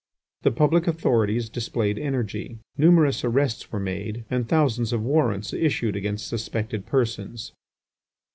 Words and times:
The 0.41 0.49
public 0.49 0.87
authorities 0.87 1.47
displayed 1.47 1.99
energy. 1.99 2.57
Numerous 2.75 3.23
arrests 3.23 3.71
were 3.71 3.79
made 3.79 4.25
and 4.31 4.49
thousands 4.49 4.91
of 4.93 5.03
warrants 5.03 5.53
issued 5.53 5.95
against 5.95 6.27
suspected 6.27 6.87
persons. 6.87 7.51